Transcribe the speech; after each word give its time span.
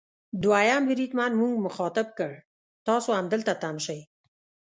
دوهم 0.43 0.81
بریدمن 0.89 1.31
موږ 1.41 1.53
مخاطب 1.65 2.07
کړ: 2.19 2.31
تاسو 2.87 3.09
همدلته 3.19 3.53
تم 3.61 3.75
شئ. 3.85 3.99